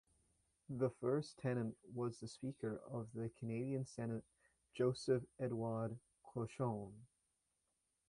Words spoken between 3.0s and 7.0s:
the Canadian Senate Joseph Edouard Cauchon.